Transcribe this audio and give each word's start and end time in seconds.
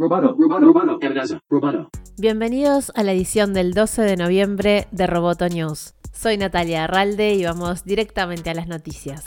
Roboto, 0.00 0.36
roboto, 0.38 1.00
roboto. 1.50 1.90
Bienvenidos 2.16 2.92
a 2.94 3.02
la 3.02 3.10
edición 3.10 3.52
del 3.52 3.74
12 3.74 4.02
de 4.02 4.16
noviembre 4.16 4.86
de 4.92 5.08
Roboto 5.08 5.48
News. 5.48 5.94
Soy 6.12 6.36
Natalia 6.36 6.84
Arralde 6.84 7.34
y 7.34 7.44
vamos 7.44 7.84
directamente 7.84 8.48
a 8.48 8.54
las 8.54 8.68
noticias. 8.68 9.24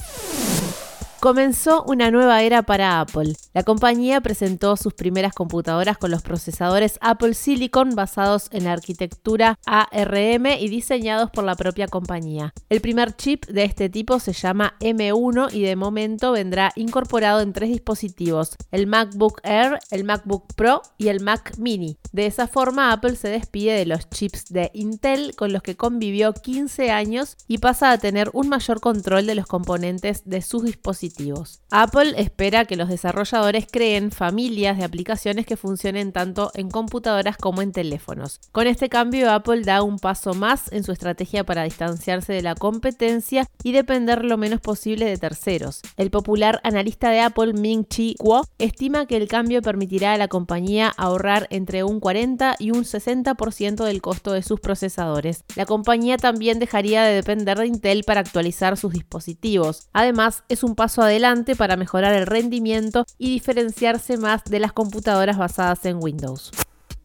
Comenzó 1.19 1.83
una 1.83 2.09
nueva 2.09 2.41
era 2.43 2.61
para 2.63 3.01
Apple. 3.01 3.33
La 3.53 3.63
compañía 3.63 4.21
presentó 4.21 4.77
sus 4.77 4.93
primeras 4.93 5.33
computadoras 5.33 5.97
con 5.97 6.11
los 6.11 6.21
procesadores 6.21 6.97
Apple 7.01 7.33
Silicon 7.33 7.95
basados 7.95 8.47
en 8.51 8.63
la 8.63 8.73
arquitectura 8.73 9.59
ARM 9.65 10.45
y 10.59 10.69
diseñados 10.69 11.31
por 11.31 11.43
la 11.43 11.55
propia 11.55 11.87
compañía. 11.87 12.53
El 12.69 12.81
primer 12.81 13.15
chip 13.15 13.45
de 13.47 13.63
este 13.63 13.89
tipo 13.89 14.19
se 14.19 14.33
llama 14.33 14.75
M1 14.79 15.53
y 15.53 15.63
de 15.63 15.75
momento 15.75 16.31
vendrá 16.31 16.71
incorporado 16.75 17.41
en 17.41 17.53
tres 17.53 17.69
dispositivos, 17.69 18.55
el 18.71 18.87
MacBook 18.87 19.41
Air, 19.43 19.79
el 19.89 20.03
MacBook 20.03 20.53
Pro 20.55 20.81
y 20.97 21.09
el 21.09 21.19
Mac 21.19 21.57
Mini. 21.57 21.97
De 22.11 22.25
esa 22.27 22.47
forma 22.47 22.91
Apple 22.91 23.15
se 23.15 23.29
despide 23.29 23.73
de 23.73 23.85
los 23.85 24.09
chips 24.09 24.45
de 24.49 24.71
Intel 24.73 25.35
con 25.35 25.51
los 25.51 25.61
que 25.61 25.75
convivió 25.75 26.33
15 26.33 26.91
años 26.91 27.37
y 27.47 27.57
pasa 27.57 27.91
a 27.91 27.97
tener 27.97 28.29
un 28.33 28.49
mayor 28.49 28.79
control 28.79 29.25
de 29.25 29.35
los 29.35 29.47
componentes 29.47 30.23
de 30.25 30.41
sus 30.41 30.63
dispositivos 30.63 31.61
Apple 31.71 32.13
espera 32.17 32.65
que 32.65 32.75
los 32.75 32.89
desarrolladores 32.89 33.40
creen 33.71 34.11
familias 34.11 34.77
de 34.77 34.83
aplicaciones 34.83 35.45
que 35.45 35.57
funcionen 35.57 36.11
tanto 36.11 36.51
en 36.53 36.69
computadoras 36.69 37.37
como 37.37 37.61
en 37.61 37.71
teléfonos. 37.71 38.39
Con 38.51 38.67
este 38.67 38.89
cambio, 38.89 39.31
Apple 39.31 39.61
da 39.61 39.81
un 39.81 39.99
paso 39.99 40.33
más 40.33 40.71
en 40.71 40.83
su 40.83 40.91
estrategia 40.91 41.43
para 41.43 41.63
distanciarse 41.63 42.33
de 42.33 42.41
la 42.41 42.55
competencia 42.55 43.47
y 43.63 43.71
depender 43.71 44.25
lo 44.25 44.37
menos 44.37 44.61
posible 44.61 45.05
de 45.05 45.17
terceros. 45.17 45.81
El 45.97 46.11
popular 46.11 46.59
analista 46.63 47.09
de 47.09 47.21
Apple, 47.21 47.53
Ming 47.53 47.85
Chi 47.85 48.15
Kuo, 48.17 48.45
estima 48.57 49.05
que 49.05 49.17
el 49.17 49.27
cambio 49.27 49.61
permitirá 49.61 50.13
a 50.13 50.17
la 50.17 50.27
compañía 50.27 50.93
ahorrar 50.97 51.47
entre 51.49 51.83
un 51.83 51.99
40 51.99 52.55
y 52.59 52.71
un 52.71 52.83
60% 52.83 53.83
del 53.83 54.01
costo 54.01 54.33
de 54.33 54.43
sus 54.43 54.59
procesadores. 54.59 55.43
La 55.55 55.65
compañía 55.65 56.17
también 56.17 56.59
dejaría 56.59 57.03
de 57.03 57.15
depender 57.15 57.57
de 57.57 57.67
Intel 57.67 58.03
para 58.03 58.21
actualizar 58.21 58.77
sus 58.77 58.93
dispositivos. 58.93 59.87
Además, 59.93 60.43
es 60.49 60.63
un 60.63 60.75
paso 60.75 61.01
adelante 61.01 61.55
para 61.55 61.75
mejorar 61.75 62.13
el 62.13 62.27
rendimiento 62.27 63.05
y 63.17 63.30
diferenciarse 63.31 64.17
más 64.17 64.43
de 64.43 64.59
las 64.59 64.73
computadoras 64.73 65.37
basadas 65.37 65.85
en 65.85 65.97
Windows. 66.01 66.51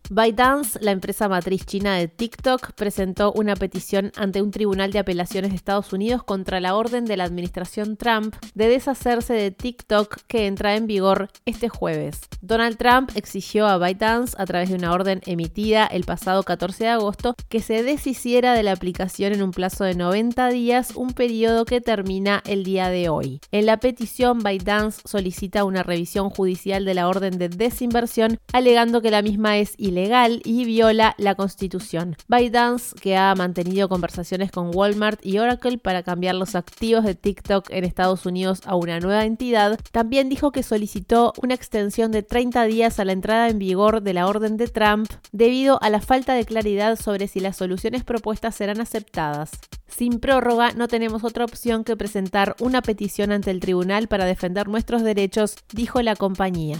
ByteDance, 0.08 0.78
la 0.82 0.92
empresa 0.92 1.28
matriz 1.28 1.66
china 1.66 1.96
de 1.96 2.06
TikTok, 2.06 2.72
presentó 2.74 3.32
una 3.32 3.56
petición 3.56 4.12
ante 4.16 4.40
un 4.40 4.52
tribunal 4.52 4.92
de 4.92 5.00
apelaciones 5.00 5.50
de 5.50 5.56
Estados 5.56 5.92
Unidos 5.92 6.22
contra 6.22 6.60
la 6.60 6.76
orden 6.76 7.06
de 7.06 7.16
la 7.16 7.24
administración 7.24 7.96
Trump 7.96 8.34
de 8.54 8.68
deshacerse 8.68 9.34
de 9.34 9.50
TikTok 9.50 10.18
que 10.28 10.46
entra 10.46 10.76
en 10.76 10.86
vigor 10.86 11.28
este 11.44 11.68
jueves. 11.68 12.20
Donald 12.40 12.76
Trump 12.76 13.10
exigió 13.16 13.66
a 13.66 13.78
ByteDance, 13.78 14.36
a 14.38 14.46
través 14.46 14.68
de 14.68 14.76
una 14.76 14.92
orden 14.92 15.22
emitida 15.26 15.86
el 15.86 16.04
pasado 16.04 16.44
14 16.44 16.84
de 16.84 16.90
agosto, 16.90 17.34
que 17.48 17.60
se 17.60 17.82
deshiciera 17.82 18.54
de 18.54 18.62
la 18.62 18.72
aplicación 18.72 19.32
en 19.32 19.42
un 19.42 19.50
plazo 19.50 19.82
de 19.82 19.96
90 19.96 20.50
días, 20.50 20.92
un 20.94 21.14
periodo 21.14 21.64
que 21.64 21.80
termina 21.80 22.44
el 22.46 22.62
día 22.62 22.90
de 22.90 23.08
hoy. 23.08 23.40
En 23.50 23.66
la 23.66 23.78
petición, 23.78 24.38
ByteDance 24.38 25.02
solicita 25.04 25.64
una 25.64 25.82
revisión 25.82 26.30
judicial 26.30 26.84
de 26.84 26.94
la 26.94 27.08
orden 27.08 27.38
de 27.38 27.48
desinversión, 27.48 28.38
alegando 28.52 29.02
que 29.02 29.10
la 29.10 29.22
misma 29.22 29.58
es 29.58 29.74
ilegal 29.78 29.95
legal 29.96 30.40
y 30.44 30.64
viola 30.64 31.16
la 31.18 31.34
constitución. 31.34 32.16
ByteDance, 32.28 32.94
que 33.00 33.16
ha 33.16 33.34
mantenido 33.34 33.88
conversaciones 33.88 34.52
con 34.52 34.70
Walmart 34.72 35.24
y 35.26 35.38
Oracle 35.38 35.78
para 35.78 36.04
cambiar 36.04 36.36
los 36.36 36.54
activos 36.54 37.02
de 37.02 37.16
TikTok 37.16 37.68
en 37.70 37.82
Estados 37.82 38.26
Unidos 38.26 38.60
a 38.66 38.76
una 38.76 39.00
nueva 39.00 39.24
entidad, 39.24 39.80
también 39.90 40.28
dijo 40.28 40.52
que 40.52 40.62
solicitó 40.62 41.32
una 41.42 41.54
extensión 41.54 42.12
de 42.12 42.22
30 42.22 42.64
días 42.66 43.00
a 43.00 43.04
la 43.04 43.12
entrada 43.12 43.48
en 43.48 43.58
vigor 43.58 44.02
de 44.02 44.14
la 44.14 44.28
orden 44.28 44.56
de 44.56 44.68
Trump 44.68 45.10
debido 45.32 45.82
a 45.82 45.90
la 45.90 46.00
falta 46.00 46.34
de 46.34 46.44
claridad 46.44 46.96
sobre 46.96 47.26
si 47.26 47.40
las 47.40 47.56
soluciones 47.56 48.04
propuestas 48.04 48.54
serán 48.54 48.80
aceptadas. 48.80 49.50
Sin 49.88 50.20
prórroga, 50.20 50.72
no 50.72 50.88
tenemos 50.88 51.24
otra 51.24 51.44
opción 51.44 51.82
que 51.82 51.96
presentar 51.96 52.54
una 52.60 52.82
petición 52.82 53.32
ante 53.32 53.50
el 53.50 53.60
tribunal 53.60 54.08
para 54.08 54.26
defender 54.26 54.68
nuestros 54.68 55.02
derechos, 55.02 55.56
dijo 55.72 56.02
la 56.02 56.16
compañía. 56.16 56.78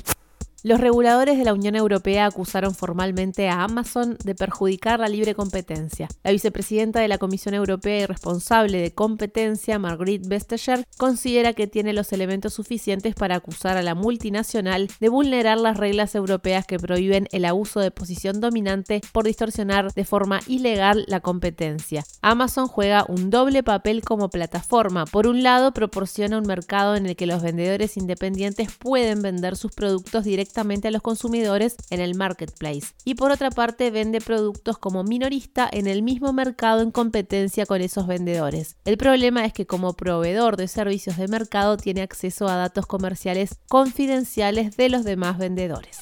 Los 0.66 0.81
reguladores 0.81 1.38
de 1.38 1.44
la 1.44 1.54
Unión 1.54 1.77
Europea 1.77 2.27
acusaron 2.27 2.75
formalmente 2.75 3.49
a 3.49 3.62
Amazon 3.62 4.19
de 4.25 4.34
perjudicar 4.34 4.99
la 4.99 5.09
libre 5.09 5.37
competencia. 5.37 6.09
La 6.25 6.32
vicepresidenta 6.32 6.99
de 6.99 7.06
la 7.06 7.19
Comisión 7.19 7.54
Europea 7.54 8.00
y 8.00 8.06
responsable 8.06 8.81
de 8.81 8.93
competencia, 8.93 9.78
Margrethe 9.78 10.27
Vestager, 10.27 10.84
considera 10.97 11.53
que 11.53 11.69
tiene 11.69 11.93
los 11.93 12.12
elementos 12.12 12.54
suficientes 12.54 13.15
para 13.15 13.37
acusar 13.37 13.77
a 13.77 13.82
la 13.84 13.94
multinacional 13.94 14.88
de 14.99 15.09
vulnerar 15.09 15.56
las 15.60 15.77
reglas 15.77 16.16
europeas 16.16 16.66
que 16.66 16.81
prohíben 16.81 17.28
el 17.31 17.44
abuso 17.44 17.78
de 17.78 17.93
posición 17.93 18.41
dominante 18.41 19.03
por 19.12 19.25
distorsionar 19.25 19.93
de 19.93 20.04
forma 20.04 20.41
ilegal 20.48 21.04
la 21.06 21.21
competencia. 21.21 22.03
Amazon 22.22 22.66
juega 22.66 23.04
un 23.06 23.31
doble 23.31 23.62
papel 23.62 24.03
como 24.03 24.31
plataforma. 24.31 25.04
Por 25.04 25.28
un 25.28 25.44
lado, 25.44 25.72
proporciona 25.72 26.38
un 26.38 26.47
mercado 26.48 26.97
en 26.97 27.06
el 27.06 27.15
que 27.15 27.27
los 27.27 27.41
vendedores 27.41 27.97
independientes 27.97 28.72
pueden 28.77 29.22
vender 29.22 29.54
sus 29.54 29.71
productos 29.71 30.25
directamente 30.25 30.55
a 30.58 30.90
los 30.90 31.02
consumidores 31.02 31.76
en 31.90 32.00
el 32.00 32.14
marketplace. 32.14 32.94
Y 33.04 33.14
por 33.14 33.30
otra 33.30 33.50
parte 33.50 33.90
vende 33.90 34.20
productos 34.20 34.78
como 34.78 35.04
minorista 35.04 35.68
en 35.70 35.86
el 35.86 36.02
mismo 36.02 36.32
mercado 36.32 36.80
en 36.80 36.90
competencia 36.90 37.66
con 37.66 37.82
esos 37.82 38.06
vendedores. 38.06 38.76
El 38.84 38.96
problema 38.96 39.44
es 39.44 39.52
que 39.52 39.66
como 39.66 39.94
proveedor 39.94 40.56
de 40.56 40.68
servicios 40.68 41.18
de 41.18 41.28
mercado 41.28 41.76
tiene 41.76 42.02
acceso 42.02 42.48
a 42.48 42.56
datos 42.56 42.86
comerciales 42.86 43.58
confidenciales 43.68 44.76
de 44.76 44.88
los 44.88 45.04
demás 45.04 45.38
vendedores. 45.38 45.98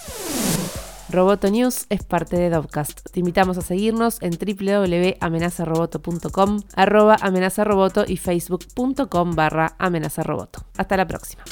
Roboto 1.10 1.50
News 1.50 1.86
es 1.90 2.02
parte 2.02 2.36
de 2.36 2.50
Dovcast. 2.50 3.10
Te 3.10 3.20
invitamos 3.20 3.58
a 3.58 3.62
seguirnos 3.62 4.18
en 4.20 4.32
www.amenazaroboto.com, 4.32 6.60
arroba 6.74 7.16
amenazaroboto 7.20 8.04
y 8.06 8.16
facebook.com 8.16 9.34
barra 9.34 9.74
amenazaroboto. 9.78 10.64
Hasta 10.76 10.96
la 10.96 11.06
próxima. 11.06 11.44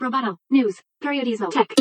Roboto 0.00 0.38
News. 0.50 0.80
Periodismo 0.98 1.48
Tech. 1.50 1.74